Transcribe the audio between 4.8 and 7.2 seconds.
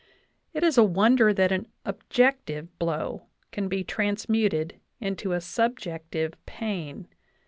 into a subjective pain.